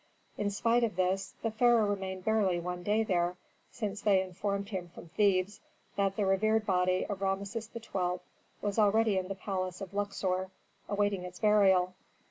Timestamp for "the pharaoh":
1.43-1.85